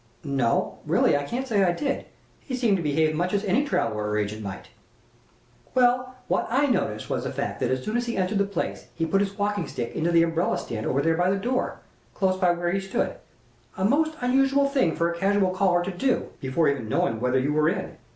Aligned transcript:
"No, 0.23 0.79
really, 0.87 1.15
I 1.15 1.21
can't 1.21 1.47
say 1.47 1.63
I 1.63 1.73
did. 1.73 2.07
He 2.39 2.55
seemed 2.55 2.77
to 2.77 2.81
behave 2.81 3.13
much 3.13 3.33
as 3.35 3.43
any 3.45 3.63
traveler 3.63 4.09
or 4.09 4.17
agent 4.17 4.41
might." 4.41 4.69
"Well, 5.75 6.15
what 6.27 6.47
I 6.49 6.65
noticed 6.65 7.07
was 7.07 7.23
the 7.23 7.31
fact 7.31 7.59
that 7.59 7.69
as 7.69 7.83
soon 7.85 7.95
as 7.95 8.07
he 8.07 8.17
entered 8.17 8.39
the 8.39 8.45
place 8.45 8.87
he 8.95 9.05
put 9.05 9.21
his 9.21 9.37
walking 9.37 9.67
stick 9.67 9.93
into 9.95 10.11
the 10.11 10.23
umbrella 10.23 10.57
stand 10.57 10.87
over 10.87 11.03
there 11.03 11.15
by 11.17 11.29
the 11.29 11.35
door, 11.35 11.81
close 12.15 12.37
by 12.37 12.49
where 12.49 12.71
he 12.71 12.79
stood, 12.79 13.17
a 13.77 13.85
most 13.85 14.15
unusual 14.21 14.67
thing 14.67 14.95
for 14.95 15.11
a 15.11 15.15
casual 15.19 15.51
caller 15.51 15.83
to 15.83 15.91
do, 15.91 16.29
before 16.39 16.67
even 16.67 16.89
knowing 16.89 17.19
whether 17.19 17.37
you 17.37 17.53
were 17.53 17.69
in. 17.69 17.95